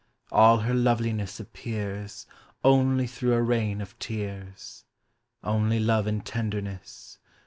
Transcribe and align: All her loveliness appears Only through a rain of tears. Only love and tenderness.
All 0.31 0.61
her 0.61 0.73
loveliness 0.73 1.39
appears 1.39 2.25
Only 2.63 3.05
through 3.05 3.35
a 3.35 3.41
rain 3.43 3.81
of 3.81 3.99
tears. 3.99 4.83
Only 5.43 5.79
love 5.79 6.07
and 6.07 6.25
tenderness. 6.25 7.19